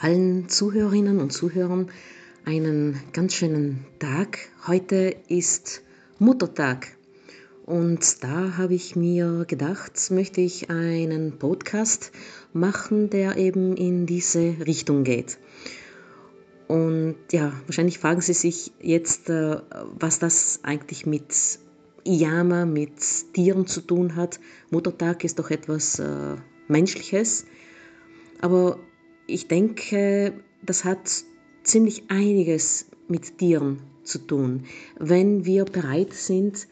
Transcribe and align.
allen 0.00 0.48
Zuhörerinnen 0.48 1.20
und 1.20 1.30
Zuhörern 1.30 1.90
einen 2.46 2.98
ganz 3.12 3.34
schönen 3.34 3.84
Tag. 3.98 4.38
Heute 4.66 5.14
ist 5.28 5.82
Muttertag 6.18 6.96
und 7.66 8.24
da 8.24 8.56
habe 8.56 8.72
ich 8.72 8.96
mir 8.96 9.44
gedacht, 9.46 10.10
möchte 10.10 10.40
ich 10.40 10.70
einen 10.70 11.38
Podcast 11.38 12.12
machen, 12.54 13.10
der 13.10 13.36
eben 13.36 13.76
in 13.76 14.06
diese 14.06 14.56
Richtung 14.66 15.04
geht. 15.04 15.38
Und 16.66 17.16
ja, 17.30 17.52
wahrscheinlich 17.66 17.98
fragen 17.98 18.22
Sie 18.22 18.32
sich 18.32 18.72
jetzt, 18.80 19.28
äh, 19.28 19.58
was 19.98 20.18
das 20.18 20.60
eigentlich 20.62 21.04
mit 21.04 21.58
Iyama, 22.06 22.64
mit 22.64 23.34
Tieren 23.34 23.66
zu 23.66 23.82
tun 23.82 24.16
hat. 24.16 24.40
Muttertag 24.70 25.24
ist 25.24 25.38
doch 25.38 25.50
etwas 25.50 25.98
äh, 25.98 26.36
Menschliches. 26.68 27.44
Aber 28.40 28.78
ich 29.30 29.48
denke, 29.48 30.34
das 30.62 30.84
hat 30.84 31.24
ziemlich 31.62 32.04
einiges 32.10 32.86
mit 33.08 33.38
Tieren 33.38 33.80
zu 34.02 34.18
tun, 34.18 34.64
wenn 34.98 35.44
wir 35.44 35.64
bereit 35.64 36.12
sind, 36.12 36.66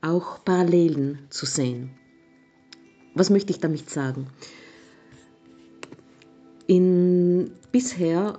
auch 0.00 0.44
Parallelen 0.44 1.18
zu 1.30 1.46
sehen. 1.46 1.90
Was 3.14 3.30
möchte 3.30 3.52
ich 3.52 3.60
damit 3.60 3.88
sagen? 3.90 4.26
In 6.66 7.52
bisher, 7.72 8.38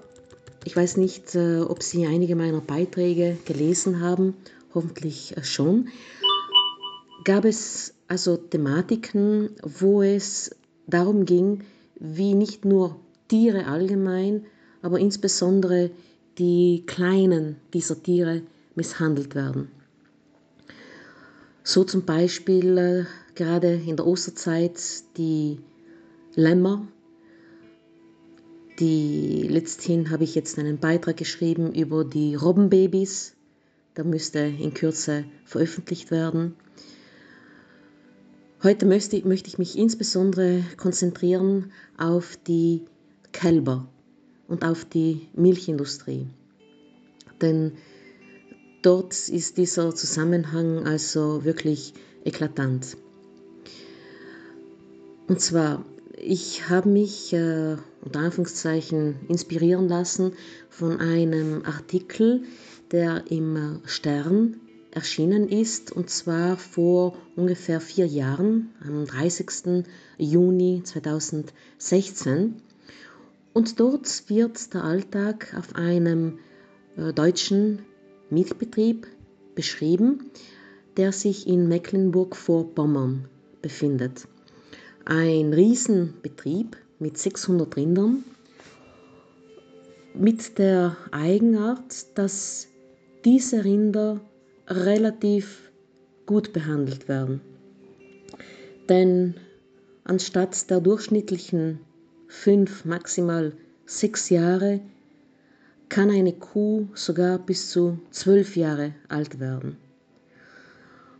ich 0.66 0.76
weiß 0.76 0.98
nicht, 0.98 1.35
äh, 1.35 1.62
ob 1.62 1.84
Sie 1.84 2.05
einige 2.05 2.35
meiner 2.35 2.62
Beiträge 2.62 3.38
gelesen 3.46 4.02
haben, 4.02 4.35
hoffentlich 4.74 5.38
äh, 5.38 5.44
schon, 5.44 5.90
gab 7.24 7.46
es 7.46 7.94
also 8.08 8.38
Thematiken, 8.38 9.49
wo 9.62 10.02
es 10.02 10.55
darum 10.88 11.26
ging, 11.26 11.63
wie 11.99 12.34
nicht 12.34 12.66
nur 12.66 12.99
Tiere 13.34 13.66
allgemein, 13.66 14.46
aber 14.84 15.00
insbesondere 15.00 15.90
die 16.38 16.84
Kleinen 16.85 17.55
dieser 17.74 18.04
Tiere 18.04 18.44
misshandelt 18.76 19.34
werden. 19.34 19.70
So 21.63 21.84
zum 21.84 22.05
Beispiel 22.05 22.77
äh, 22.77 23.05
gerade 23.34 23.74
in 23.74 23.98
der 23.98 24.05
Osterzeit 24.05 24.80
die 25.18 25.57
Lämmer. 26.35 26.88
Die 28.77 29.48
letzthin 29.50 30.12
habe 30.12 30.26
ich 30.26 30.35
jetzt 30.35 30.60
einen 30.60 30.77
Beitrag 30.77 31.18
geschrieben 31.18 31.74
über 31.74 32.05
die 32.05 32.35
Robbenbabys. 32.35 33.34
Der 33.98 34.04
müsste 34.04 34.41
in 34.41 34.76
Kürze 34.76 35.26
veröffentlicht 35.44 36.12
werden. 36.12 36.54
Heute 38.62 38.85
möchte, 38.85 39.27
möchte 39.27 39.48
ich 39.50 39.57
mich 39.57 39.76
insbesondere 39.76 40.63
konzentrieren 40.77 41.72
auf 41.98 42.38
die 42.46 42.85
Kälber 43.34 43.89
und 44.48 44.63
auf 44.63 44.85
die 44.85 45.27
Milchindustrie. 45.34 46.27
Denn 47.41 47.73
dort 48.81 49.27
ist 49.27 49.57
dieser 49.57 49.93
Zusammenhang 49.93 50.85
also 50.85 51.43
wirklich 51.43 51.93
eklatant. 52.23 52.95
Und 55.27 55.41
zwar, 55.41 55.84
ich 56.17 56.70
habe 56.70 56.89
mich 56.89 57.34
äh, 57.34 57.76
unter 58.01 58.20
Anführungszeichen 58.20 59.15
inspirieren 59.27 59.87
lassen 59.87 60.34
von 60.70 60.99
einem 60.99 61.63
Artikel, 61.65 62.43
der 62.91 63.23
im 63.31 63.81
Stern 63.85 64.59
erschienen 64.91 65.50
ist, 65.50 65.91
und 65.91 66.09
zwar 66.09 66.57
vor 66.57 67.17
ungefähr 67.35 67.81
vier 67.81 68.06
Jahren, 68.06 68.69
am 68.85 69.06
30. 69.06 69.85
Juni 70.17 70.81
2016. 70.84 72.61
Und 73.53 73.79
dort 73.79 74.29
wird 74.29 74.73
der 74.73 74.84
Alltag 74.84 75.56
auf 75.57 75.75
einem 75.75 76.40
äh, 76.97 77.13
deutschen 77.13 77.84
Milchbetrieb 78.29 79.07
beschrieben, 79.56 80.31
der 80.97 81.11
sich 81.11 81.47
in 81.47 81.67
Mecklenburg-Vorpommern 81.67 83.28
befindet. 83.61 84.28
Ein 85.05 85.53
Riesenbetrieb 85.53 86.78
mit 87.00 87.17
600 87.17 87.75
Rindern 87.75 88.23
mit 90.13 90.57
der 90.57 90.95
Eigenart, 91.11 92.17
dass 92.17 92.67
diese 93.25 93.63
Rinder 93.63 94.22
relativ 94.67 95.72
gut 96.25 96.53
behandelt 96.53 97.07
werden. 97.07 97.41
Denn 98.89 99.35
anstatt 100.03 100.69
der 100.69 100.81
durchschnittlichen 100.81 101.79
fünf, 102.33 102.83
maximal 102.83 103.53
sechs 103.85 104.29
Jahre 104.29 104.81
kann 105.88 106.09
eine 106.09 106.33
Kuh 106.33 106.88
sogar 106.95 107.38
bis 107.38 107.69
zu 107.69 107.99
zwölf 108.09 108.57
Jahre 108.57 108.95
alt 109.07 109.39
werden. 109.39 109.77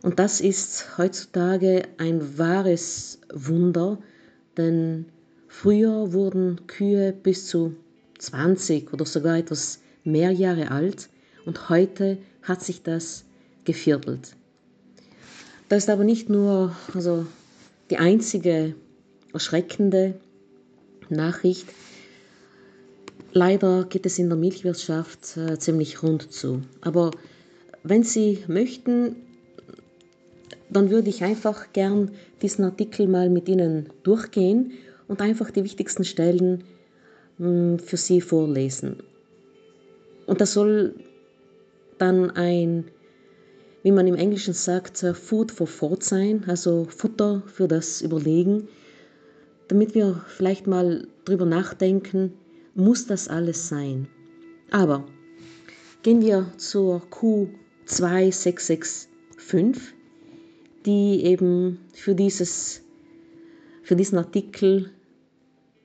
Und 0.02 0.18
das 0.18 0.40
ist 0.40 0.98
heutzutage 0.98 1.84
ein 1.98 2.36
wahres 2.36 3.20
Wunder, 3.32 3.98
denn 4.56 5.06
früher 5.46 6.12
wurden 6.12 6.66
Kühe 6.66 7.12
bis 7.12 7.46
zu 7.46 7.76
20 8.18 8.92
oder 8.92 9.06
sogar 9.06 9.38
etwas 9.38 9.80
mehr 10.02 10.32
Jahre 10.32 10.72
alt 10.72 11.08
und 11.46 11.68
heute 11.70 12.18
hat 12.42 12.60
sich 12.60 12.82
das 12.82 13.24
geviertelt. 13.64 14.36
Das 15.68 15.84
ist 15.84 15.90
aber 15.90 16.04
nicht 16.04 16.28
nur 16.28 16.76
also, 16.92 17.24
die 17.88 17.98
einzige 17.98 18.74
erschreckende 19.32 20.20
Nachricht. 21.10 21.66
Leider 23.32 23.84
geht 23.84 24.06
es 24.06 24.18
in 24.18 24.28
der 24.28 24.38
Milchwirtschaft 24.38 25.36
äh, 25.36 25.58
ziemlich 25.58 26.02
rund 26.02 26.32
zu. 26.32 26.62
Aber 26.80 27.10
wenn 27.82 28.04
Sie 28.04 28.44
möchten, 28.46 29.16
dann 30.70 30.90
würde 30.90 31.10
ich 31.10 31.24
einfach 31.24 31.72
gern 31.72 32.12
diesen 32.42 32.64
Artikel 32.64 33.08
mal 33.08 33.30
mit 33.30 33.48
Ihnen 33.48 33.90
durchgehen 34.02 34.72
und 35.08 35.20
einfach 35.20 35.50
die 35.50 35.64
wichtigsten 35.64 36.04
Stellen 36.04 36.64
mh, 37.38 37.46
hm, 37.46 37.78
für 37.78 37.96
Sie 37.96 38.20
vorlesen. 38.20 39.02
Und 40.26 40.40
das 40.40 40.52
soll 40.52 40.94
dann 41.98 42.30
ein, 42.30 42.84
wie 43.82 43.92
man 43.92 44.06
im 44.06 44.14
Englischen 44.14 44.54
sagt, 44.54 45.02
äh, 45.02 45.14
Food 45.14 45.52
for 45.52 45.68
Thought 45.68 46.02
sein, 46.02 46.44
also 46.46 46.86
Futter 46.88 47.42
für 47.46 47.68
das 47.68 48.00
Überlegen 48.00 48.68
damit 49.74 49.94
wir 49.96 50.24
vielleicht 50.28 50.68
mal 50.68 51.08
drüber 51.24 51.46
nachdenken, 51.46 52.34
muss 52.76 53.08
das 53.08 53.26
alles 53.26 53.68
sein. 53.68 54.06
Aber 54.70 55.04
gehen 56.04 56.22
wir 56.22 56.52
zur 56.58 57.02
Q2665, 57.10 59.80
die 60.86 61.24
eben 61.24 61.80
für, 61.92 62.14
dieses, 62.14 62.82
für 63.82 63.96
diesen 63.96 64.18
Artikel 64.18 64.90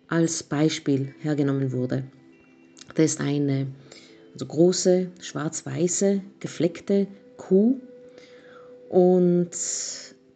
als 0.08 0.44
Beispiel 0.44 1.16
hergenommen 1.22 1.72
wurde. 1.72 2.04
Das 2.94 3.14
ist 3.14 3.22
eine 3.22 3.66
also 4.34 4.46
große, 4.46 5.10
schwarz-weiße, 5.20 6.22
gefleckte 6.40 7.08
Kuh 7.38 7.82
und 8.90 9.50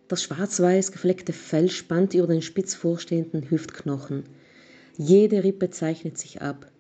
das 0.08 0.24
schwarz-weiß 0.24 0.92
gefleckte 0.92 1.34
Fell 1.34 1.70
spannt 1.70 2.14
über 2.14 2.28
den 2.28 2.42
spitz 2.42 2.76
vorstehenden 2.76 3.50
Hüftknochen. 3.50 4.24
Jede 4.98 5.44
Rippe 5.44 5.70
zeichnet 5.70 6.18
sich 6.18 6.42
ab. 6.42 6.72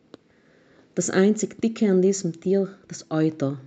Das 0.95 1.09
einzig 1.09 1.59
Dicke 1.61 1.89
an 1.89 2.01
diesem 2.01 2.39
Tier, 2.39 2.69
das 2.87 3.07
Euter. 3.09 3.59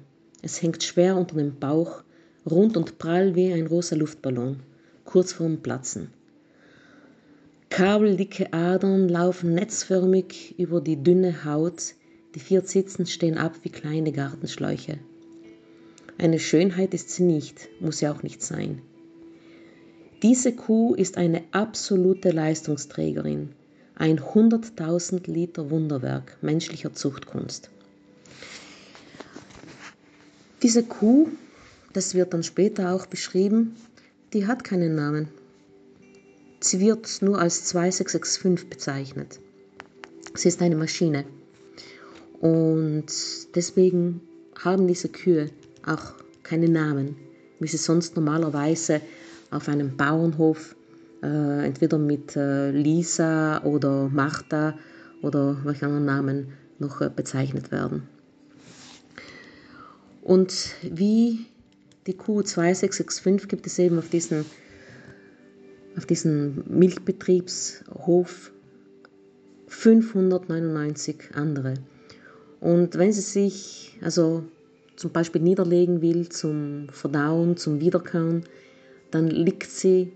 Es 0.42 0.62
hängt 0.62 0.82
schwer 0.82 1.16
unter 1.16 1.36
dem 1.36 1.58
Bauch, 1.58 2.04
rund 2.48 2.76
und 2.76 2.98
prall 2.98 3.34
wie 3.34 3.52
ein 3.52 3.66
rosa 3.66 3.96
Luftballon, 3.96 4.60
kurz 5.04 5.32
vorm 5.32 5.62
Platzen. 5.62 6.10
Kabeldicke 7.68 8.52
Adern 8.52 9.08
laufen 9.08 9.54
netzförmig 9.54 10.54
über 10.59 10.80
die 10.80 11.02
dünne 11.02 11.44
Haut, 11.44 11.94
die 12.34 12.41
vier 12.41 12.64
Zitzen 12.64 13.06
stehen 13.06 13.38
ab 13.38 13.56
wie 13.62 13.70
kleine 13.70 14.12
Gartenschläuche. 14.12 14.98
Eine 16.18 16.38
Schönheit 16.38 16.94
ist 16.94 17.10
sie 17.10 17.24
nicht, 17.24 17.68
muss 17.80 17.98
sie 17.98 18.09
auch 18.09 18.22
nicht 18.22 18.42
sein. 18.42 18.80
Diese 20.22 20.53
Kuh 20.54 20.95
ist 20.95 21.18
eine 21.18 21.42
absolute 21.53 22.30
Leistungsträgerin, 22.30 23.51
ein 23.95 24.18
100.000 24.18 25.30
Liter 25.30 25.71
Wunderwerk 25.71 26.39
menschlicher 26.41 26.95
Zuchtkunst. 26.95 27.68
Diese 30.63 30.83
Kuh, 30.83 31.28
das 31.92 32.15
wird 32.15 32.33
dann 32.33 32.42
später 32.42 32.95
auch 32.95 33.04
beschrieben, 33.04 33.77
die 34.33 34.47
hat 34.47 34.65
keinen 34.65 34.95
Namen. 34.95 35.28
Sie 36.60 36.80
wird 36.80 37.21
nur 37.21 37.39
als 37.39 37.66
2665 37.66 38.71
bezeichnet. 38.71 39.39
Sie 40.34 40.48
ist 40.48 40.62
eine 40.62 40.77
Maschine. 40.77 41.27
Und 42.41 43.07
deswegen 43.54 44.22
haben 44.59 44.89
diese 44.89 45.10
Kühe 45.10 45.51
auch 45.84 46.15
keine 46.42 46.71
Namen, 46.71 47.16
wie 47.60 47.69
sie 47.69 47.77
sonst 47.77 48.16
normalerweise 48.16 49.03
auf 49.51 49.69
einem 49.69 49.97
Bauernhof, 49.97 50.77
äh, 51.22 51.66
entweder 51.66 51.98
mit 51.98 52.37
äh, 52.37 52.71
Lisa 52.71 53.63
oder 53.65 54.09
Martha 54.09 54.75
oder 55.22 55.57
welche 55.65 55.87
anderen 55.87 56.04
Namen 56.04 56.53
noch 56.78 57.01
äh, 57.01 57.10
bezeichnet 57.15 57.71
werden. 57.71 58.03
Und 60.22 60.75
wie 60.83 61.47
die 62.07 62.15
Kuh 62.15 62.43
2665 62.43 63.48
gibt 63.48 63.66
es 63.66 63.78
eben 63.78 63.98
auf 63.98 64.09
diesen, 64.09 64.45
auf 65.97 66.07
diesen 66.07 66.65
Milchbetriebshof 66.69 68.53
599 69.69 71.31
andere. 71.34 71.75
Und 72.60 72.97
wenn 72.97 73.13
sie 73.13 73.21
sich 73.21 73.98
also 74.03 74.45
zum 74.97 75.13
Beispiel 75.13 75.43
niederlegen 75.43 76.01
will 76.01 76.28
zum 76.28 76.89
Verdauen, 76.91 77.57
zum 77.57 77.81
Wiederkauen, 77.81 78.45
dann 79.10 79.28
liegt 79.28 79.70
sie 79.70 80.12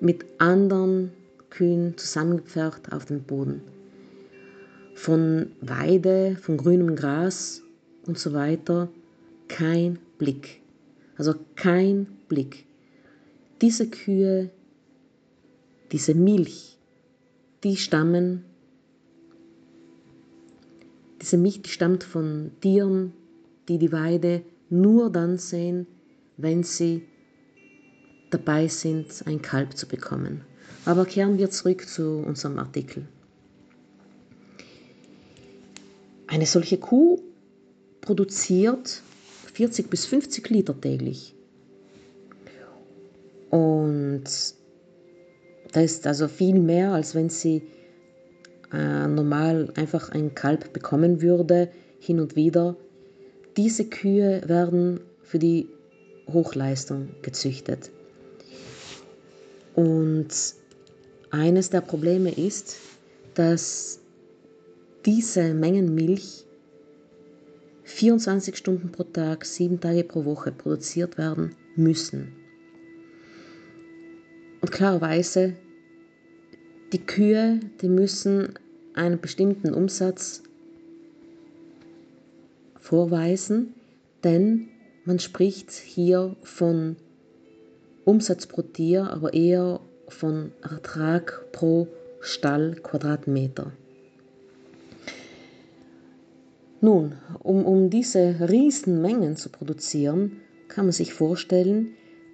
mit 0.00 0.24
anderen 0.38 1.12
Kühen 1.50 1.96
zusammengepfercht 1.96 2.92
auf 2.92 3.06
dem 3.06 3.22
Boden. 3.22 3.62
Von 4.94 5.52
Weide, 5.60 6.36
von 6.40 6.56
grünem 6.56 6.96
Gras 6.96 7.62
und 8.06 8.18
so 8.18 8.32
weiter 8.32 8.88
kein 9.48 9.98
Blick. 10.18 10.60
Also 11.16 11.34
kein 11.56 12.06
Blick. 12.28 12.64
Diese 13.60 13.88
Kühe, 13.88 14.50
diese 15.90 16.14
Milch, 16.14 16.78
die 17.64 17.76
stammen, 17.76 18.44
diese 21.20 21.36
Milch, 21.36 21.62
die 21.62 21.70
stammt 21.70 22.04
von 22.04 22.52
Tieren, 22.60 23.12
die 23.68 23.78
die 23.78 23.90
Weide 23.90 24.42
nur 24.70 25.10
dann 25.10 25.38
sehen, 25.38 25.86
wenn 26.36 26.62
sie 26.62 27.02
dabei 28.30 28.68
sind, 28.68 29.06
ein 29.26 29.42
Kalb 29.42 29.76
zu 29.76 29.86
bekommen. 29.86 30.42
Aber 30.84 31.04
kehren 31.04 31.38
wir 31.38 31.50
zurück 31.50 31.88
zu 31.88 32.22
unserem 32.26 32.58
Artikel. 32.58 33.06
Eine 36.26 36.46
solche 36.46 36.78
Kuh 36.78 37.20
produziert 38.00 39.02
40 39.54 39.90
bis 39.90 40.06
50 40.06 40.48
Liter 40.50 40.78
täglich. 40.80 41.34
Und 43.50 44.24
das 45.72 45.84
ist 45.84 46.06
also 46.06 46.28
viel 46.28 46.58
mehr, 46.58 46.92
als 46.92 47.14
wenn 47.14 47.30
sie 47.30 47.62
äh, 48.72 49.06
normal 49.06 49.72
einfach 49.74 50.10
ein 50.10 50.34
Kalb 50.34 50.72
bekommen 50.72 51.22
würde, 51.22 51.70
hin 51.98 52.20
und 52.20 52.36
wieder. 52.36 52.76
Diese 53.56 53.84
Kühe 53.86 54.42
werden 54.46 55.00
für 55.22 55.38
die 55.38 55.68
Hochleistung 56.32 57.08
gezüchtet. 57.22 57.90
Und 59.78 60.26
eines 61.30 61.70
der 61.70 61.82
Probleme 61.82 62.32
ist, 62.32 62.78
dass 63.34 64.00
diese 65.06 65.54
Mengen 65.54 65.94
Milch 65.94 66.44
24 67.84 68.56
Stunden 68.56 68.90
pro 68.90 69.04
Tag, 69.04 69.44
sieben 69.44 69.78
Tage 69.78 70.02
pro 70.02 70.24
Woche 70.24 70.50
produziert 70.50 71.16
werden 71.16 71.54
müssen. 71.76 72.32
Und 74.62 74.72
klarerweise, 74.72 75.54
die 76.92 77.06
Kühe, 77.06 77.60
die 77.80 77.88
müssen 77.88 78.54
einen 78.94 79.20
bestimmten 79.20 79.72
Umsatz 79.72 80.42
vorweisen, 82.80 83.74
denn 84.24 84.70
man 85.04 85.20
spricht 85.20 85.70
hier 85.70 86.34
von 86.42 86.96
Umsatz 88.08 88.46
pro 88.46 88.62
Tier, 88.62 89.10
aber 89.10 89.34
eher 89.34 89.80
von 90.08 90.52
Ertrag 90.62 91.44
pro 91.52 91.88
Stallquadratmeter. 92.20 93.72
Nun, 96.80 97.16
um, 97.40 97.66
um 97.66 97.90
diese 97.90 98.48
Riesenmengen 98.48 99.36
zu 99.36 99.50
produzieren, 99.50 100.40
kann 100.68 100.86
man 100.86 100.92
sich 100.92 101.12
vorstellen, 101.12 101.88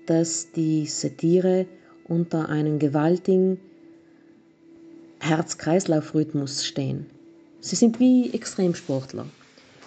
dass 0.07 0.53
diese 0.53 1.11
Tiere 1.11 1.67
unter 2.07 2.49
einem 2.49 2.79
gewaltigen 2.79 3.59
Herz-Kreislauf-Rhythmus 5.19 6.65
stehen. 6.65 7.07
Sie 7.59 7.75
sind 7.75 7.99
wie 7.99 8.33
Extremsportler. 8.33 9.27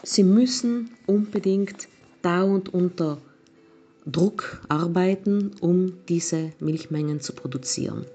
Sie 0.04 0.24
müssen 0.24 0.92
unbedingt 1.06 1.88
dauernd 2.24 2.74
unter 2.74 3.20
Druck 4.10 4.62
arbeiten, 4.70 5.52
um 5.60 6.06
diese 6.08 6.54
Milchmengen 6.62 7.20
zu 7.20 7.34
produzieren. 7.34 8.06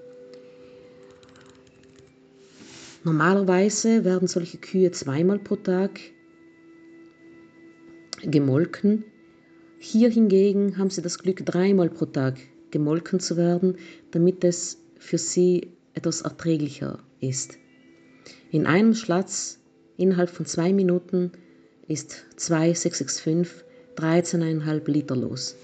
Normalerweise 3.03 4.03
werden 4.03 4.27
solche 4.27 4.57
Kühe 4.57 4.91
zweimal 4.91 5.37
pro 5.37 5.55
Tag 5.55 5.99
gemolken. 8.23 9.03
Hier 9.77 10.09
hingegen 10.09 10.79
haben 10.79 10.89
sie 10.89 11.03
das 11.03 11.19
Glück, 11.19 11.45
dreimal 11.45 11.91
pro 11.91 12.05
Tag 12.05 12.39
gemolken 12.71 13.19
zu 13.19 13.37
werden, 13.37 13.77
damit 14.09 14.43
es 14.43 14.79
für 14.97 15.19
sie 15.19 15.73
etwas 15.93 16.21
erträglicher 16.21 17.03
ist. 17.19 17.59
In 18.49 18.65
einem 18.65 18.95
Schlatz 18.95 19.59
innerhalb 19.97 20.31
von 20.31 20.47
zwei 20.47 20.73
Minuten 20.73 21.33
ist 21.87 22.25
2,665 22.37 23.63
13,5 23.95 24.89
Liter 24.89 25.15
los. 25.15 25.55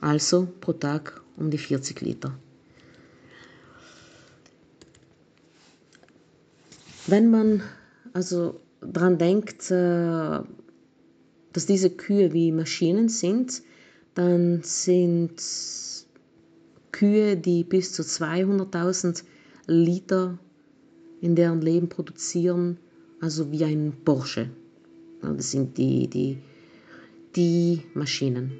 Also 0.00 0.48
pro 0.60 0.72
Tag 0.72 1.20
um 1.36 1.50
die 1.50 1.58
40 1.58 2.00
Liter. 2.00 2.38
Wenn 7.06 7.30
man 7.30 7.62
also 8.12 8.60
daran 8.80 9.18
denkt, 9.18 9.70
äh, 9.70 10.40
dass 11.52 11.66
diese 11.66 11.90
Kühe 11.90 12.32
wie 12.32 12.52
Maschinen 12.52 13.08
sind, 13.08 13.62
dann 14.14 14.62
sind 14.62 15.40
Kühe, 16.92 17.36
die 17.36 17.64
bis 17.64 17.92
zu 17.92 18.02
200.000 18.02 19.24
Liter 19.66 20.38
in 21.20 21.34
deren 21.34 21.60
Leben 21.60 21.88
produzieren, 21.88 22.78
also 23.20 23.50
wie 23.52 23.64
ein 23.64 23.92
Porsche. 24.04 24.50
Das 25.22 25.50
sind 25.50 25.78
die, 25.78 26.08
die, 26.08 26.38
die 27.34 27.82
Maschinen. 27.94 28.52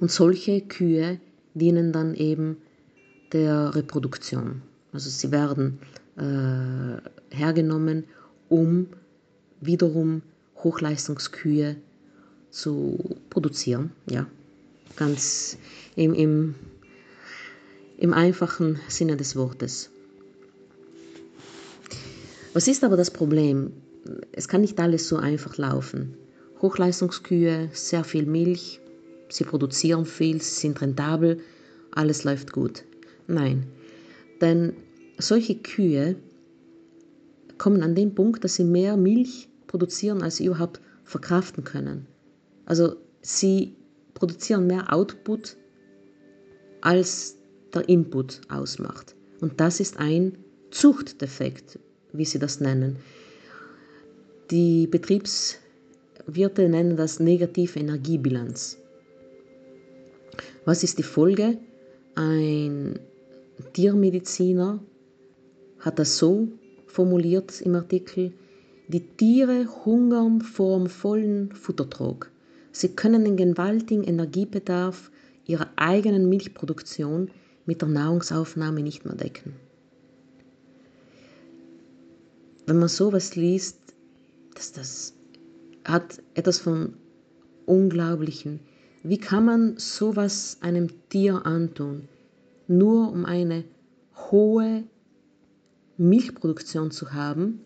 Und 0.00 0.10
solche 0.10 0.60
Kühe 0.60 1.20
dienen 1.54 1.92
dann 1.92 2.14
eben 2.14 2.56
der 3.32 3.74
Reproduktion. 3.74 4.62
Also 4.92 5.10
sie 5.10 5.32
werden 5.32 5.78
äh, 6.16 7.34
hergenommen, 7.34 8.04
um 8.48 8.88
wiederum 9.60 10.22
Hochleistungskühe 10.62 11.76
zu 12.50 12.98
produzieren. 13.30 13.92
Ja, 14.08 14.26
ganz 14.96 15.58
im, 15.96 16.14
im, 16.14 16.54
im 17.98 18.12
einfachen 18.12 18.78
Sinne 18.88 19.16
des 19.16 19.36
Wortes. 19.36 19.90
Was 22.52 22.68
ist 22.68 22.84
aber 22.84 22.96
das 22.96 23.10
Problem? 23.10 23.72
Es 24.30 24.46
kann 24.46 24.60
nicht 24.60 24.78
alles 24.78 25.08
so 25.08 25.16
einfach 25.16 25.56
laufen. 25.56 26.14
Hochleistungskühe, 26.62 27.68
sehr 27.72 28.04
viel 28.04 28.26
Milch, 28.26 28.80
sie 29.28 29.44
produzieren 29.44 30.04
viel, 30.06 30.40
sie 30.40 30.60
sind 30.60 30.80
rentabel, 30.80 31.40
alles 31.90 32.24
läuft 32.24 32.52
gut. 32.52 32.84
Nein, 33.26 33.66
denn 34.40 34.74
solche 35.18 35.56
Kühe 35.56 36.16
kommen 37.58 37.82
an 37.82 37.94
den 37.94 38.14
Punkt, 38.14 38.44
dass 38.44 38.56
sie 38.56 38.64
mehr 38.64 38.96
Milch 38.96 39.48
produzieren, 39.66 40.22
als 40.22 40.36
sie 40.36 40.46
überhaupt 40.46 40.80
verkraften 41.04 41.64
können. 41.64 42.06
Also 42.66 42.96
sie 43.22 43.74
produzieren 44.14 44.66
mehr 44.66 44.92
Output, 44.92 45.56
als 46.80 47.36
der 47.72 47.88
Input 47.88 48.40
ausmacht. 48.48 49.14
Und 49.40 49.60
das 49.60 49.80
ist 49.80 49.98
ein 49.98 50.38
Zuchtdefekt, 50.70 51.78
wie 52.12 52.24
sie 52.24 52.38
das 52.38 52.60
nennen. 52.60 52.96
Die 54.50 54.86
Betriebswirte 54.86 56.68
nennen 56.68 56.96
das 56.96 57.20
negative 57.20 57.78
Energiebilanz. 57.78 58.78
Was 60.64 60.82
ist 60.82 60.98
die 60.98 61.02
Folge? 61.02 61.58
Ein 62.14 62.98
Tiermediziner 63.74 64.80
hat 65.78 65.98
das 65.98 66.16
so 66.16 66.48
formuliert 66.86 67.60
im 67.60 67.74
Artikel, 67.74 68.32
die 68.88 69.00
Tiere 69.00 69.66
hungern 69.84 70.40
vorm 70.40 70.88
vollen 70.88 71.52
Futtertrog. 71.52 72.30
Sie 72.72 72.88
können 72.88 73.24
den 73.24 73.36
gewaltigen 73.36 74.04
Energiebedarf 74.04 75.10
ihrer 75.46 75.68
eigenen 75.76 76.28
Milchproduktion 76.28 77.30
mit 77.66 77.82
der 77.82 77.88
Nahrungsaufnahme 77.88 78.82
nicht 78.82 79.04
mehr 79.04 79.14
decken. 79.14 79.54
Wenn 82.66 82.78
man 82.78 82.88
sowas 82.88 83.36
liest, 83.36 83.78
das, 84.54 84.72
das 84.72 85.14
hat 85.84 86.22
etwas 86.34 86.58
von 86.58 86.94
Unglaublichen. 87.66 88.60
Wie 89.06 89.18
kann 89.18 89.44
man 89.44 89.76
sowas 89.76 90.56
einem 90.62 90.88
Tier 91.10 91.44
antun, 91.44 92.08
nur 92.66 93.12
um 93.12 93.26
eine 93.26 93.64
hohe 94.30 94.84
Milchproduktion 95.98 96.90
zu 96.90 97.12
haben, 97.12 97.60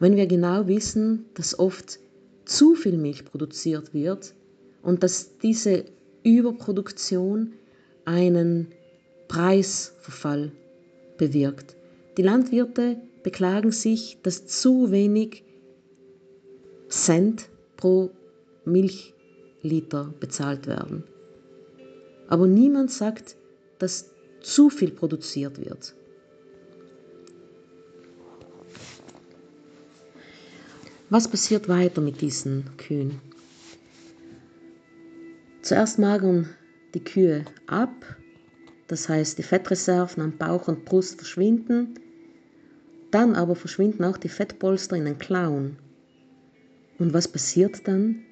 wenn 0.00 0.16
wir 0.16 0.26
genau 0.26 0.66
wissen, 0.66 1.26
dass 1.34 1.56
oft 1.56 2.00
zu 2.44 2.74
viel 2.74 2.98
Milch 2.98 3.24
produziert 3.24 3.94
wird 3.94 4.34
und 4.82 5.04
dass 5.04 5.38
diese 5.38 5.84
Überproduktion 6.24 7.52
einen 8.04 8.66
Preisverfall 9.28 10.50
bewirkt. 11.16 11.76
Die 12.16 12.22
Landwirte 12.22 12.96
beklagen 13.22 13.70
sich, 13.70 14.18
dass 14.24 14.48
zu 14.48 14.90
wenig 14.90 15.44
Cent 16.88 17.48
pro 17.76 18.10
Milchliter 19.62 20.12
bezahlt 20.18 20.66
werden. 20.66 21.04
Aber 22.28 22.46
niemand 22.46 22.90
sagt, 22.90 23.36
dass 23.78 24.10
zu 24.40 24.70
viel 24.70 24.90
produziert 24.90 25.58
wird. 25.64 25.94
Was 31.10 31.28
passiert 31.28 31.68
weiter 31.68 32.00
mit 32.00 32.20
diesen 32.20 32.64
Kühen? 32.76 33.20
Zuerst 35.60 35.98
magern 35.98 36.48
die 36.94 37.04
Kühe 37.04 37.44
ab, 37.66 37.94
das 38.88 39.08
heißt 39.08 39.38
die 39.38 39.42
Fettreserven 39.42 40.22
am 40.22 40.36
Bauch 40.38 40.68
und 40.68 40.84
Brust 40.84 41.16
verschwinden, 41.16 41.94
dann 43.10 43.36
aber 43.36 43.54
verschwinden 43.54 44.04
auch 44.04 44.16
die 44.16 44.30
Fettpolster 44.30 44.96
in 44.96 45.04
den 45.04 45.18
Klauen. 45.18 45.76
Und 46.98 47.12
was 47.12 47.28
passiert 47.28 47.86
dann? 47.86 48.24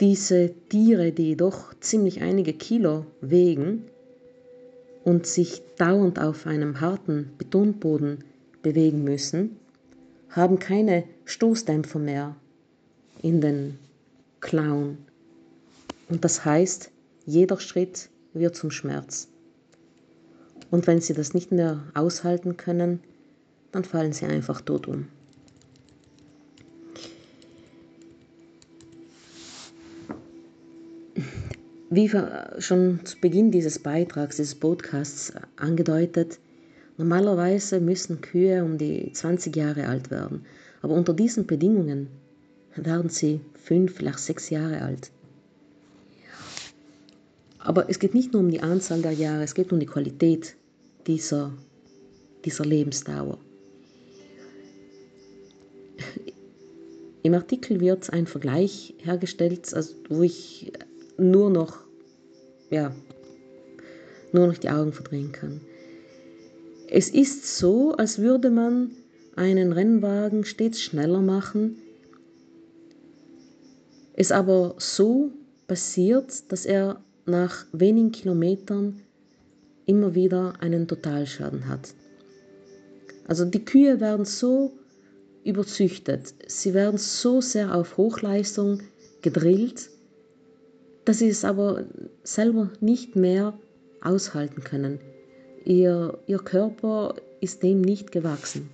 Diese 0.00 0.52
Tiere, 0.68 1.12
die 1.12 1.36
doch 1.36 1.72
ziemlich 1.80 2.20
einige 2.20 2.52
Kilo 2.52 3.06
wägen 3.22 3.84
und 5.04 5.26
sich 5.26 5.62
dauernd 5.78 6.18
auf 6.18 6.46
einem 6.46 6.80
harten 6.80 7.30
Betonboden 7.38 8.18
bewegen 8.62 9.04
müssen, 9.04 9.56
haben 10.28 10.58
keine 10.58 11.04
Stoßdämpfer 11.24 11.98
mehr 11.98 12.36
in 13.22 13.40
den 13.40 13.78
Klauen. 14.40 14.98
Und 16.10 16.24
das 16.24 16.44
heißt, 16.44 16.90
jeder 17.24 17.58
Schritt 17.58 18.10
wird 18.34 18.54
zum 18.54 18.70
Schmerz. 18.70 19.28
Und 20.70 20.86
wenn 20.86 21.00
sie 21.00 21.14
das 21.14 21.32
nicht 21.32 21.52
mehr 21.52 21.84
aushalten 21.94 22.58
können, 22.58 23.00
dann 23.72 23.84
fallen 23.84 24.12
sie 24.12 24.26
einfach 24.26 24.60
tot 24.60 24.88
um. 24.88 25.08
Wie 31.96 32.10
schon 32.58 33.00
zu 33.04 33.18
Beginn 33.22 33.50
dieses 33.50 33.78
Beitrags, 33.78 34.36
dieses 34.36 34.54
Podcasts 34.54 35.32
angedeutet, 35.56 36.38
normalerweise 36.98 37.80
müssen 37.80 38.20
Kühe 38.20 38.62
um 38.62 38.76
die 38.76 39.10
20 39.14 39.56
Jahre 39.56 39.86
alt 39.86 40.10
werden. 40.10 40.44
Aber 40.82 40.92
unter 40.92 41.14
diesen 41.14 41.46
Bedingungen 41.46 42.08
werden 42.74 43.08
sie 43.08 43.40
fünf, 43.54 43.94
vielleicht 43.94 44.18
sechs 44.18 44.50
Jahre 44.50 44.82
alt. 44.82 45.10
Aber 47.60 47.88
es 47.88 47.98
geht 47.98 48.12
nicht 48.12 48.34
nur 48.34 48.42
um 48.42 48.50
die 48.50 48.60
Anzahl 48.60 49.00
der 49.00 49.12
Jahre, 49.12 49.44
es 49.44 49.54
geht 49.54 49.72
um 49.72 49.80
die 49.80 49.86
Qualität 49.86 50.54
dieser, 51.06 51.50
dieser 52.44 52.66
Lebensdauer. 52.66 53.38
Im 57.22 57.32
Artikel 57.32 57.80
wird 57.80 58.12
ein 58.12 58.26
Vergleich 58.26 58.92
hergestellt, 58.98 59.72
also 59.72 59.94
wo 60.10 60.22
ich 60.22 60.72
nur 61.16 61.48
noch, 61.48 61.85
ja, 62.70 62.94
nur 64.32 64.46
noch 64.48 64.58
die 64.58 64.70
Augen 64.70 64.92
verdrehen 64.92 65.32
kann. 65.32 65.60
Es 66.88 67.08
ist 67.08 67.58
so, 67.58 67.92
als 67.92 68.18
würde 68.18 68.50
man 68.50 68.90
einen 69.34 69.72
Rennwagen 69.72 70.44
stets 70.44 70.80
schneller 70.80 71.20
machen, 71.20 71.76
es 74.14 74.32
aber 74.32 74.74
so 74.78 75.32
passiert, 75.66 76.50
dass 76.50 76.64
er 76.64 77.02
nach 77.26 77.66
wenigen 77.72 78.12
Kilometern 78.12 79.02
immer 79.84 80.14
wieder 80.14 80.54
einen 80.60 80.88
Totalschaden 80.88 81.68
hat. 81.68 81.94
Also 83.28 83.44
die 83.44 83.64
Kühe 83.64 84.00
werden 84.00 84.24
so 84.24 84.72
überzüchtet, 85.44 86.34
sie 86.46 86.72
werden 86.72 86.98
so 86.98 87.40
sehr 87.40 87.74
auf 87.74 87.96
Hochleistung 87.96 88.80
gedrillt, 89.22 89.90
dass 91.06 91.20
sie 91.20 91.28
es 91.28 91.44
aber 91.44 91.86
selber 92.24 92.70
nicht 92.80 93.16
mehr 93.16 93.58
aushalten 94.02 94.62
können. 94.62 94.98
Ihr, 95.64 96.18
ihr 96.26 96.38
Körper 96.38 97.14
ist 97.40 97.62
dem 97.62 97.80
nicht 97.80 98.12
gewachsen. 98.12 98.68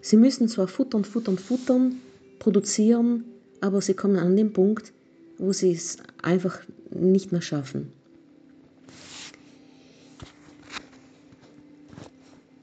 Sie 0.00 0.16
müssen 0.16 0.46
zwar 0.48 0.68
futtern, 0.68 1.04
futtern, 1.04 1.38
futtern, 1.38 1.96
produzieren, 2.38 3.24
aber 3.62 3.80
sie 3.80 3.94
kommen 3.94 4.18
an 4.18 4.36
den 4.36 4.52
Punkt, 4.52 4.92
wo 5.38 5.52
sie 5.52 5.72
es 5.72 5.96
einfach 6.22 6.60
nicht 6.90 7.32
mehr 7.32 7.42
schaffen. 7.42 7.90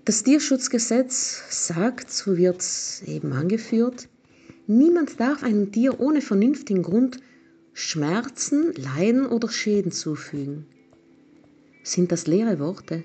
Das 0.05 0.23
Tierschutzgesetz 0.23 1.43
sagt, 1.49 2.11
so 2.11 2.37
wird 2.37 2.61
es 2.61 3.01
eben 3.07 3.33
angeführt, 3.33 4.07
niemand 4.67 5.19
darf 5.19 5.41
einem 5.41 5.71
Tier 5.71 5.99
ohne 5.99 6.21
vernünftigen 6.21 6.83
Grund 6.83 7.19
Schmerzen, 7.73 8.73
Leiden 8.75 9.25
oder 9.25 9.49
Schäden 9.49 9.91
zufügen. 9.91 10.65
Sind 11.83 12.11
das 12.11 12.27
leere 12.27 12.59
Worte? 12.59 13.03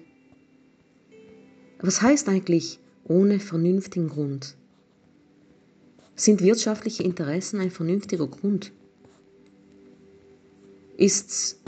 Was 1.81 2.03
heißt 2.03 2.29
eigentlich 2.29 2.79
ohne 3.05 3.39
vernünftigen 3.39 4.09
Grund? 4.09 4.57
Sind 6.15 6.43
wirtschaftliche 6.43 7.03
Interessen 7.03 7.61
ein 7.61 7.71
vernünftiger 7.71 8.27
Grund? 8.27 8.73
Ist 10.97 11.59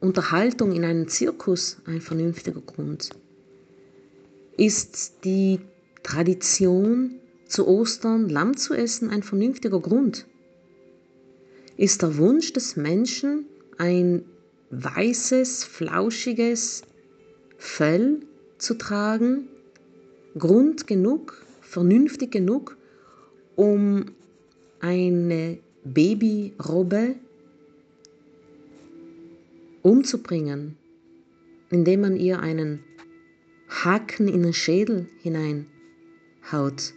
Unterhaltung 0.00 0.72
in 0.72 0.84
einem 0.84 1.08
Zirkus 1.08 1.78
ein 1.86 2.00
vernünftiger 2.00 2.60
Grund? 2.60 3.10
Ist 4.56 5.24
die 5.24 5.60
Tradition, 6.02 7.16
zu 7.48 7.66
Ostern 7.66 8.28
Lamm 8.28 8.56
zu 8.56 8.74
essen, 8.74 9.10
ein 9.10 9.22
vernünftiger 9.22 9.80
Grund? 9.80 10.26
Ist 11.76 12.02
der 12.02 12.16
Wunsch 12.16 12.52
des 12.52 12.76
Menschen, 12.76 13.46
ein 13.76 14.24
weißes, 14.70 15.64
flauschiges 15.64 16.82
Fell 17.58 18.20
zu 18.58 18.74
tragen, 18.74 19.48
Grund 20.38 20.86
genug, 20.86 21.44
vernünftig 21.60 22.30
genug, 22.30 22.76
um 23.56 24.06
eine 24.80 25.58
Babyrobbe 25.84 27.16
umzubringen, 29.82 30.76
indem 31.70 32.00
man 32.00 32.16
ihr 32.16 32.40
einen 32.40 32.80
Haken 33.68 34.28
in 34.28 34.42
den 34.42 34.52
Schädel 34.52 35.08
hineinhaut. 35.20 36.94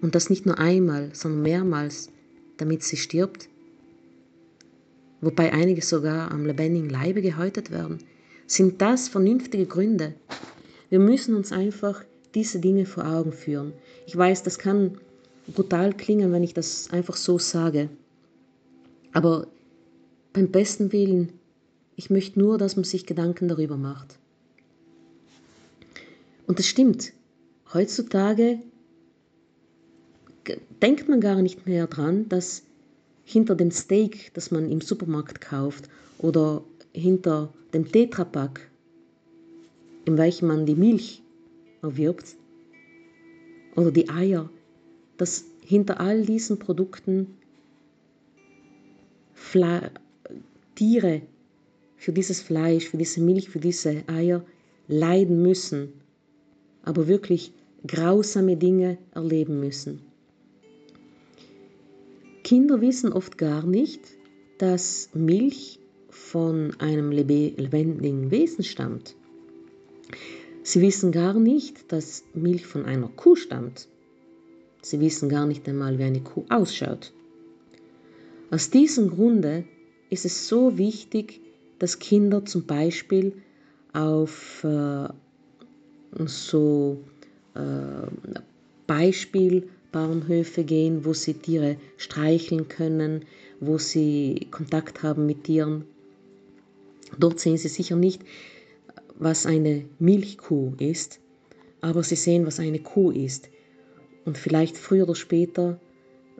Und 0.00 0.14
das 0.14 0.30
nicht 0.30 0.46
nur 0.46 0.58
einmal, 0.58 1.10
sondern 1.14 1.42
mehrmals, 1.42 2.10
damit 2.58 2.82
sie 2.82 2.96
stirbt. 2.96 3.48
Wobei 5.20 5.52
einige 5.52 5.82
sogar 5.82 6.30
am 6.30 6.44
lebendigen 6.44 6.90
Leibe 6.90 7.22
gehäutet 7.22 7.70
werden. 7.70 7.98
Sind 8.46 8.80
das 8.80 9.08
vernünftige 9.08 9.66
Gründe? 9.66 10.14
Wir 10.88 10.98
müssen 10.98 11.34
uns 11.34 11.52
einfach 11.52 12.04
diese 12.34 12.60
Dinge 12.60 12.86
vor 12.86 13.06
Augen 13.06 13.32
führen. 13.32 13.72
Ich 14.06 14.16
weiß, 14.16 14.42
das 14.42 14.58
kann 14.58 14.98
brutal 15.48 15.92
klingen, 15.94 16.32
wenn 16.32 16.42
ich 16.42 16.54
das 16.54 16.90
einfach 16.90 17.16
so 17.16 17.38
sage. 17.38 17.88
Aber 19.12 19.46
beim 20.32 20.50
besten 20.50 20.92
Willen 20.92 21.32
ich 21.96 22.10
möchte 22.10 22.38
nur, 22.38 22.58
dass 22.58 22.76
man 22.76 22.84
sich 22.84 23.06
Gedanken 23.06 23.48
darüber 23.48 23.78
macht. 23.78 24.18
Und 26.46 26.58
das 26.58 26.66
stimmt. 26.66 27.12
Heutzutage 27.72 28.60
denkt 30.82 31.08
man 31.08 31.20
gar 31.20 31.42
nicht 31.42 31.66
mehr 31.66 31.86
dran, 31.86 32.28
dass 32.28 32.62
hinter 33.26 33.56
dem 33.56 33.72
Steak, 33.72 34.30
das 34.34 34.50
man 34.52 34.70
im 34.70 34.80
Supermarkt 34.80 35.40
kauft, 35.40 35.90
oder 36.18 36.62
hinter 36.92 37.52
dem 37.74 37.90
Tetrapack, 37.90 38.70
in 40.06 40.16
welchem 40.16 40.48
man 40.48 40.64
die 40.64 40.76
Milch 40.76 41.22
erwirbt, 41.82 42.36
oder 43.74 43.90
die 43.90 44.08
Eier, 44.08 44.48
dass 45.18 45.44
hinter 45.60 46.00
all 46.00 46.24
diesen 46.24 46.58
Produkten 46.58 47.36
Fla 49.34 49.90
Tiere 50.76 51.22
für 51.96 52.12
dieses 52.12 52.40
Fleisch, 52.40 52.88
für 52.88 52.96
diese 52.96 53.20
Milch, 53.20 53.48
für 53.50 53.58
diese 53.58 54.04
Eier 54.06 54.44
leiden 54.86 55.42
müssen, 55.42 55.92
aber 56.84 57.08
wirklich 57.08 57.52
grausame 57.86 58.56
Dinge 58.56 58.98
erleben 59.12 59.58
müssen. 59.58 60.05
Kinder 62.46 62.80
wissen 62.80 63.12
oft 63.12 63.38
gar 63.38 63.66
nicht, 63.66 64.00
dass 64.58 65.10
Milch 65.14 65.80
von 66.10 66.78
einem 66.78 67.10
lebendigen 67.10 68.30
Wesen 68.30 68.62
stammt. 68.62 69.16
Sie 70.62 70.80
wissen 70.80 71.10
gar 71.10 71.34
nicht, 71.34 71.90
dass 71.90 72.22
Milch 72.34 72.64
von 72.64 72.84
einer 72.84 73.08
Kuh 73.08 73.34
stammt. 73.34 73.88
Sie 74.80 75.00
wissen 75.00 75.28
gar 75.28 75.48
nicht 75.48 75.68
einmal, 75.68 75.98
wie 75.98 76.04
eine 76.04 76.20
Kuh 76.20 76.44
ausschaut. 76.48 77.12
Aus 78.52 78.70
diesem 78.70 79.10
Grunde 79.10 79.64
ist 80.08 80.24
es 80.24 80.46
so 80.46 80.78
wichtig, 80.78 81.40
dass 81.80 81.98
Kinder 81.98 82.44
zum 82.44 82.64
Beispiel 82.64 83.32
auf 83.92 84.62
äh, 84.62 85.08
so 86.26 87.02
äh, 87.56 88.06
Beispielbauernhöfe 89.92 90.64
gehen, 90.64 91.04
wo 91.04 91.12
sie 91.12 91.34
Tiere 91.34 91.76
streicheln 91.96 92.68
können, 92.68 93.24
wo 93.60 93.78
sie 93.78 94.46
Kontakt 94.50 95.02
haben 95.02 95.26
mit 95.26 95.44
Tieren. 95.44 95.84
Dort 97.18 97.40
sehen 97.40 97.56
sie 97.56 97.68
sicher 97.68 97.96
nicht, 97.96 98.22
was 99.18 99.46
eine 99.46 99.84
Milchkuh 99.98 100.74
ist, 100.78 101.20
aber 101.80 102.02
sie 102.02 102.16
sehen, 102.16 102.46
was 102.46 102.60
eine 102.60 102.80
Kuh 102.80 103.10
ist. 103.10 103.48
Und 104.24 104.36
vielleicht 104.36 104.76
früher 104.76 105.04
oder 105.04 105.14
später 105.14 105.80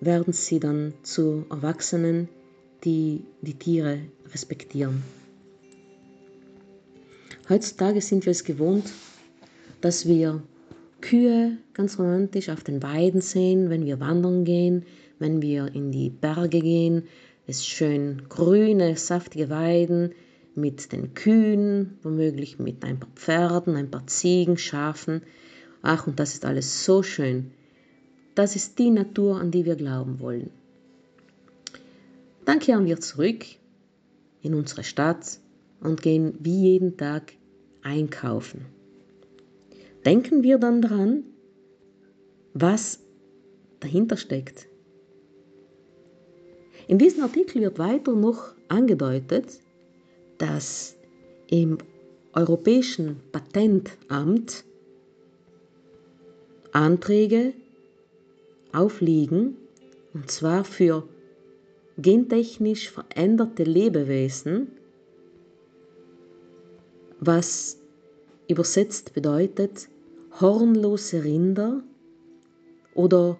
werden 0.00 0.32
sie 0.32 0.60
dann 0.60 0.92
zu 1.02 1.46
Erwachsenen, 1.50 2.28
die 2.84 3.22
die 3.40 3.54
Tiere 3.54 4.00
respektieren. 4.32 5.02
Heutzutage 7.48 8.00
sind 8.00 8.26
wir 8.26 8.32
es 8.32 8.44
gewohnt, 8.44 8.92
dass 9.80 10.06
wir 10.06 10.42
Kühe 11.00 11.58
ganz 11.74 11.98
romantisch 11.98 12.48
auf 12.48 12.64
den 12.64 12.82
Weiden 12.82 13.20
sehen, 13.20 13.70
wenn 13.70 13.84
wir 13.84 14.00
wandern 14.00 14.44
gehen, 14.44 14.84
wenn 15.18 15.42
wir 15.42 15.74
in 15.74 15.92
die 15.92 16.10
Berge 16.10 16.60
gehen. 16.60 17.04
Es 17.46 17.58
ist 17.58 17.68
schön 17.68 18.22
grüne, 18.28 18.96
saftige 18.96 19.50
Weiden 19.50 20.12
mit 20.54 20.92
den 20.92 21.14
Kühen, 21.14 21.98
womöglich 22.02 22.58
mit 22.58 22.84
ein 22.84 22.98
paar 22.98 23.10
Pferden, 23.14 23.76
ein 23.76 23.90
paar 23.90 24.06
Ziegen, 24.06 24.56
Schafen. 24.56 25.22
Ach, 25.82 26.06
und 26.06 26.18
das 26.18 26.34
ist 26.34 26.44
alles 26.44 26.84
so 26.84 27.02
schön. 27.02 27.52
Das 28.34 28.56
ist 28.56 28.78
die 28.78 28.90
Natur, 28.90 29.38
an 29.38 29.50
die 29.50 29.64
wir 29.64 29.76
glauben 29.76 30.18
wollen. 30.20 30.50
Dann 32.44 32.58
kehren 32.58 32.86
wir 32.86 33.00
zurück 33.00 33.44
in 34.42 34.54
unsere 34.54 34.84
Stadt 34.84 35.38
und 35.80 36.02
gehen 36.02 36.34
wie 36.40 36.72
jeden 36.72 36.96
Tag 36.96 37.32
einkaufen. 37.82 38.75
Denken 40.06 40.44
wir 40.44 40.58
dann 40.58 40.82
daran, 40.82 41.24
was 42.54 43.00
dahinter 43.80 44.16
steckt. 44.16 44.68
In 46.86 46.98
diesem 46.98 47.24
Artikel 47.24 47.62
wird 47.62 47.80
weiter 47.80 48.12
noch 48.12 48.54
angedeutet, 48.68 49.58
dass 50.38 50.96
im 51.48 51.78
Europäischen 52.34 53.16
Patentamt 53.32 54.64
Anträge 56.70 57.54
aufliegen, 58.72 59.56
und 60.14 60.30
zwar 60.30 60.62
für 60.62 61.02
gentechnisch 61.98 62.90
veränderte 62.90 63.64
Lebewesen, 63.64 64.68
was 67.18 67.78
übersetzt 68.46 69.12
bedeutet 69.12 69.88
hornlose 70.40 71.24
Rinder 71.24 71.82
oder 72.94 73.38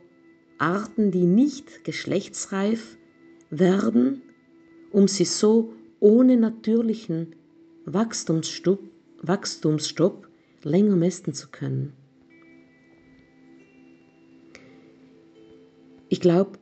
Arten, 0.59 1.11
die 1.11 1.27
nicht 1.27 1.85
geschlechtsreif 1.85 2.97
werden, 3.51 4.23
um 4.91 5.09
sie 5.09 5.25
so 5.25 5.75
ohne 6.01 6.37
natürlichen 6.37 7.35
Wachstumsstopp, 7.85 8.81
Wachstumsstopp 9.23 10.29
länger 10.63 10.97
mästen 10.97 11.35
zu 11.35 11.49
können. 11.49 11.93
Ich 16.09 16.21
glaube, 16.21 16.59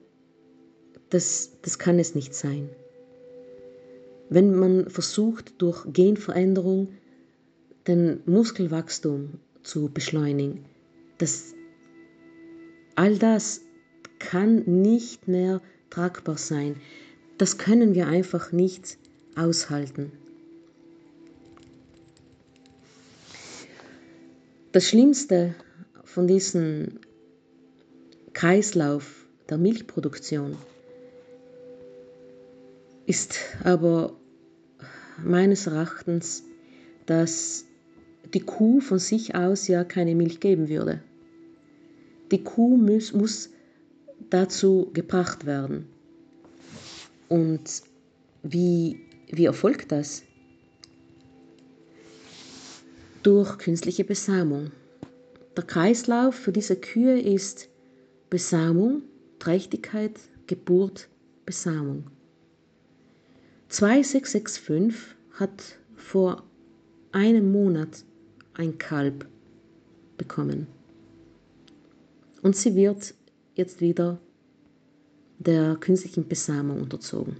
das, 1.11 1.53
das 1.63 1.79
kann 1.79 1.99
es 1.99 2.15
nicht 2.15 2.35
sein. 2.35 2.71
Wenn 4.31 4.55
man 4.55 4.89
versucht, 4.89 5.61
durch 5.63 5.85
Genveränderung 5.93 6.89
den 7.87 8.21
Muskelwachstum 8.27 9.39
zu 9.65 9.91
beschleunigen, 9.93 10.65
das, 11.19 11.55
all 12.95 13.19
das 13.19 13.63
kann 14.19 14.63
nicht 14.65 15.27
mehr 15.27 15.61
tragbar 15.91 16.39
sein. 16.39 16.77
Das 17.39 17.59
können 17.59 17.95
wir 17.95 18.07
einfach 18.07 18.53
nicht 18.53 18.99
aushalten. 19.37 20.13
Das 24.73 24.89
Schlimmste 24.89 25.55
von 26.05 26.27
diesem 26.27 27.01
Kreislauf 28.33 29.27
der 29.49 29.59
Milchproduktion 29.59 30.57
ist 33.07 33.39
aber 33.63 34.17
meines 35.23 35.67
Erachtens, 35.67 36.43
dass 37.07 37.65
die 38.35 38.41
Kuh 38.41 38.81
von 38.81 38.99
sich 38.99 39.35
aus 39.35 39.69
ja 39.69 39.85
keine 39.85 40.15
Milch 40.15 40.41
geben 40.41 40.69
würde. 40.69 41.01
Die 42.31 42.43
Kuh 42.43 42.77
muss, 42.77 43.13
muss 43.13 43.51
dazu 44.29 44.91
gebracht 44.93 45.47
werden. 45.47 45.87
Und 47.29 47.83
wie, 48.43 49.01
wie 49.29 49.45
erfolgt 49.45 49.93
das? 49.93 50.25
Durch 53.23 53.57
künstliche 53.59 54.05
Besamung. 54.05 54.73
Der 55.57 55.65
Kreislauf 55.65 56.35
für 56.35 56.53
diese 56.53 56.77
Kühe 56.77 57.21
ist 57.21 57.69
Besamung, 58.29 59.03
Trächtigkeit, 59.39 60.19
Geburt, 60.47 61.09
Besamung. 61.47 62.05
2665 63.69 65.17
hat 65.33 65.79
vor 65.97 66.43
einem 67.13 67.53
Monat 67.53 68.05
ein 68.55 68.79
Kalb 68.79 69.27
bekommen. 70.17 70.67
Und 72.43 72.57
sie 72.57 72.75
wird 72.75 73.15
jetzt 73.55 73.81
wieder 73.81 74.19
der 75.39 75.77
künstlichen 75.77 76.27
Besamung 76.27 76.83
unterzogen. 76.83 77.37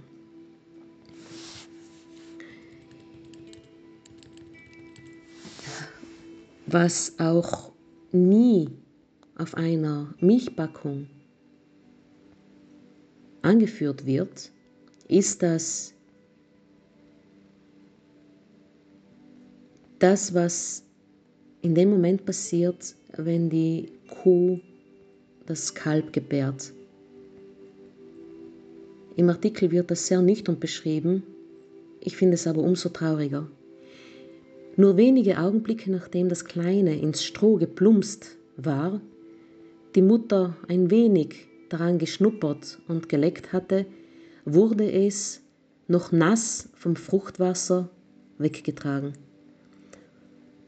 Was 6.67 7.13
auch 7.19 7.71
nie 8.11 8.69
auf 9.35 9.55
einer 9.55 10.13
Milchpackung 10.19 11.07
angeführt 13.41 14.05
wird, 14.05 14.51
ist, 15.07 15.43
dass 15.43 15.93
das, 19.99 20.33
was 20.33 20.84
in 21.65 21.73
dem 21.73 21.89
Moment 21.89 22.27
passiert, 22.27 22.95
wenn 23.17 23.49
die 23.49 23.91
Kuh 24.07 24.59
das 25.47 25.73
Kalb 25.73 26.13
gebärt. 26.13 26.71
Im 29.15 29.29
Artikel 29.29 29.71
wird 29.71 29.89
das 29.89 30.05
sehr 30.05 30.21
nüchtern 30.21 30.59
beschrieben, 30.59 31.23
ich 32.01 32.17
finde 32.17 32.35
es 32.35 32.45
aber 32.45 32.61
umso 32.61 32.89
trauriger. 32.89 33.49
Nur 34.75 34.95
wenige 34.95 35.39
Augenblicke 35.39 35.89
nachdem 35.89 36.29
das 36.29 36.45
Kleine 36.45 36.99
ins 36.99 37.23
Stroh 37.23 37.55
geplumpst 37.55 38.37
war, 38.57 39.01
die 39.95 40.03
Mutter 40.03 40.55
ein 40.67 40.91
wenig 40.91 41.47
daran 41.69 41.97
geschnuppert 41.97 42.77
und 42.87 43.09
geleckt 43.09 43.53
hatte, 43.53 43.87
wurde 44.43 44.91
es, 44.91 45.41
noch 45.87 46.11
nass 46.11 46.69
vom 46.75 46.95
Fruchtwasser, 46.95 47.89
weggetragen. 48.37 49.13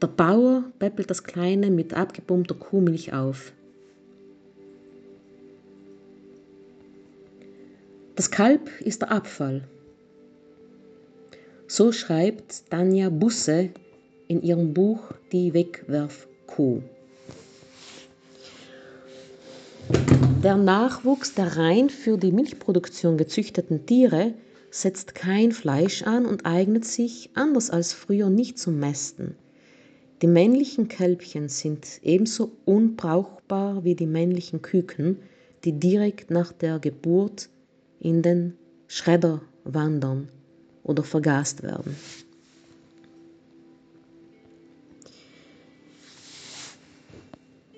Der 0.00 0.06
Bauer 0.06 0.64
päppelt 0.78 1.10
das 1.10 1.24
Kleine 1.24 1.70
mit 1.70 1.92
abgepumpter 1.92 2.54
Kuhmilch 2.54 3.12
auf. 3.12 3.52
Das 8.14 8.30
Kalb 8.30 8.70
ist 8.80 9.02
der 9.02 9.10
Abfall. 9.10 9.64
So 11.66 11.90
schreibt 11.90 12.70
Tanja 12.70 13.10
Busse 13.10 13.70
in 14.28 14.42
ihrem 14.42 14.72
Buch 14.72 15.00
Die 15.32 15.52
Wegwerfkuh. 15.52 16.82
Der 20.44 20.56
Nachwuchs 20.56 21.34
der 21.34 21.56
rein 21.56 21.90
für 21.90 22.18
die 22.18 22.30
Milchproduktion 22.30 23.18
gezüchteten 23.18 23.84
Tiere 23.86 24.34
setzt 24.70 25.16
kein 25.16 25.50
Fleisch 25.50 26.04
an 26.04 26.24
und 26.24 26.46
eignet 26.46 26.84
sich, 26.84 27.30
anders 27.34 27.70
als 27.70 27.92
früher, 27.92 28.30
nicht 28.30 28.60
zum 28.60 28.78
Mästen. 28.78 29.34
Die 30.20 30.26
männlichen 30.26 30.88
Kälbchen 30.88 31.48
sind 31.48 32.00
ebenso 32.02 32.50
unbrauchbar 32.64 33.84
wie 33.84 33.94
die 33.94 34.06
männlichen 34.06 34.62
Küken, 34.62 35.18
die 35.64 35.72
direkt 35.72 36.30
nach 36.30 36.52
der 36.52 36.80
Geburt 36.80 37.48
in 38.00 38.22
den 38.22 38.54
Schredder 38.88 39.42
wandern 39.64 40.28
oder 40.82 41.04
vergast 41.04 41.62
werden. 41.62 41.96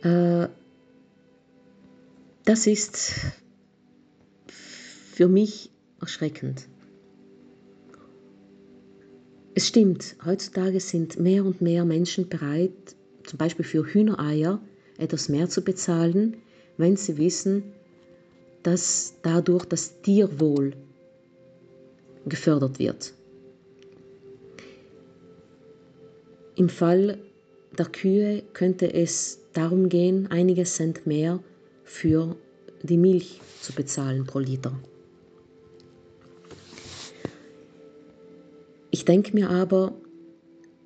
Äh, 0.03 0.49
das 2.45 2.67
ist 2.67 3.13
für 5.13 5.29
mich 5.29 5.71
erschreckend. 6.01 6.67
Es 9.55 9.67
stimmt, 9.67 10.17
heutzutage 10.25 10.81
sind 10.81 11.19
mehr 11.19 11.45
und 11.45 11.61
mehr 11.61 11.85
Menschen 11.85 12.29
bereit, 12.29 12.71
zum 13.25 13.39
Beispiel 13.39 13.65
für 13.65 13.85
Hühnereier 13.85 14.61
etwas 14.99 15.29
mehr 15.29 15.49
zu 15.49 15.63
bezahlen, 15.63 16.37
wenn 16.77 16.97
sie 16.97 17.19
wissen, 17.19 17.65
dass 18.63 19.15
dadurch 19.23 19.65
das 19.65 20.01
Tierwohl 20.03 20.75
gefördert 22.27 22.79
wird. 22.79 23.15
Im 26.57 26.69
Fall 26.69 27.19
der 27.79 27.87
Kühe 27.87 28.43
könnte 28.53 28.93
es 28.93 29.41
darum 29.53 29.89
gehen, 29.89 30.29
einige 30.31 30.65
Cent 30.65 31.07
mehr 31.07 31.41
für 31.85 32.37
die 32.83 32.99
Milch 32.99 33.41
zu 33.61 33.73
bezahlen 33.73 34.27
pro 34.27 34.39
Liter. 34.39 34.79
Ich 39.01 39.07
denke 39.07 39.33
mir 39.33 39.49
aber, 39.49 39.95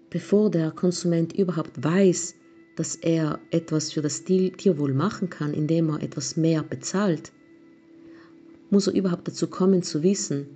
bevor 0.08 0.48
der 0.48 0.70
Konsument 0.70 1.36
überhaupt 1.36 1.82
weiß, 1.82 2.36
dass 2.76 2.94
er 2.94 3.40
etwas 3.50 3.90
für 3.90 4.02
das 4.02 4.22
Tierwohl 4.22 4.94
machen 4.94 5.30
kann, 5.30 5.52
indem 5.52 5.88
er 5.88 6.00
etwas 6.00 6.36
mehr 6.36 6.62
bezahlt, 6.62 7.32
muss 8.70 8.86
er 8.86 8.94
überhaupt 8.94 9.26
dazu 9.26 9.48
kommen 9.48 9.82
zu 9.82 10.04
wissen, 10.04 10.46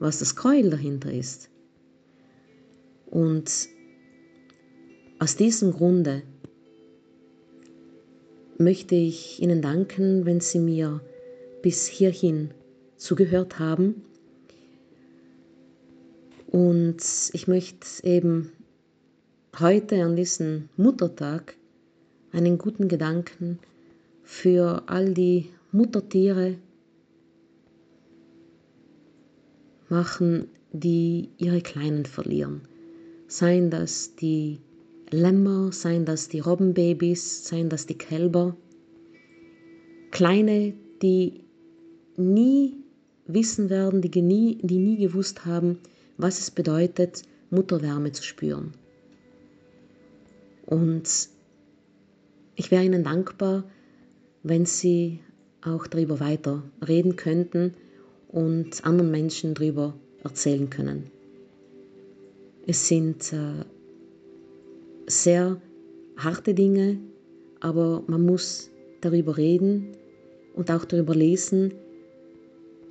was 0.00 0.18
das 0.18 0.34
Gräuel 0.34 0.70
dahinter 0.70 1.12
ist. 1.12 1.50
Und 3.06 3.68
aus 5.20 5.36
diesem 5.36 5.70
Grunde 5.72 6.24
möchte 8.58 8.96
ich 8.96 9.40
Ihnen 9.40 9.62
danken, 9.62 10.26
wenn 10.26 10.40
Sie 10.40 10.58
mir 10.58 11.00
bis 11.62 11.86
hierhin 11.86 12.50
zugehört 12.96 13.60
haben. 13.60 14.02
Und 16.54 17.02
ich 17.32 17.48
möchte 17.48 17.84
eben 18.04 18.52
heute 19.58 20.04
an 20.04 20.14
diesem 20.14 20.68
Muttertag 20.76 21.56
einen 22.30 22.58
guten 22.58 22.86
Gedanken 22.86 23.58
für 24.22 24.84
all 24.86 25.14
die 25.14 25.48
Muttertiere 25.72 26.54
machen, 29.88 30.46
die 30.70 31.30
ihre 31.38 31.60
Kleinen 31.60 32.06
verlieren. 32.06 32.60
Seien 33.26 33.70
das 33.70 34.14
die 34.14 34.60
Lämmer, 35.10 35.72
seien 35.72 36.04
das 36.04 36.28
die 36.28 36.38
Robbenbabys, 36.38 37.48
seien 37.48 37.68
das 37.68 37.86
die 37.86 37.98
Kälber. 37.98 38.56
Kleine, 40.12 40.74
die 41.02 41.40
nie 42.16 42.76
wissen 43.26 43.70
werden, 43.70 44.02
die 44.02 44.22
nie, 44.22 44.58
die 44.62 44.78
nie 44.78 44.98
gewusst 44.98 45.46
haben, 45.46 45.80
was 46.16 46.40
es 46.40 46.50
bedeutet, 46.50 47.22
Mutterwärme 47.50 48.12
zu 48.12 48.22
spüren. 48.22 48.72
Und 50.66 51.28
ich 52.56 52.70
wäre 52.70 52.84
Ihnen 52.84 53.04
dankbar, 53.04 53.64
wenn 54.42 54.66
Sie 54.66 55.20
auch 55.62 55.86
darüber 55.86 56.20
weiter 56.20 56.62
reden 56.86 57.16
könnten 57.16 57.74
und 58.28 58.84
anderen 58.84 59.10
Menschen 59.10 59.54
darüber 59.54 59.94
erzählen 60.22 60.70
können. 60.70 61.10
Es 62.66 62.88
sind 62.88 63.32
äh, 63.32 63.64
sehr 65.06 65.60
harte 66.16 66.54
Dinge, 66.54 66.98
aber 67.60 68.02
man 68.06 68.24
muss 68.24 68.70
darüber 69.00 69.36
reden 69.36 69.96
und 70.54 70.70
auch 70.70 70.84
darüber 70.84 71.14
lesen. 71.14 71.74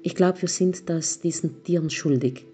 Ich 0.01 0.15
glaube, 0.15 0.41
wir 0.41 0.49
sind 0.49 0.89
das 0.89 1.21
diesen 1.21 1.63
Tieren 1.63 1.89
schuldig. 1.89 2.45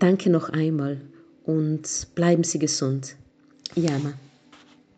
Danke 0.00 0.30
noch 0.30 0.48
einmal 0.48 1.00
und 1.44 2.08
bleiben 2.14 2.42
Sie 2.42 2.58
gesund. 2.58 3.16
Jana. 3.74 4.14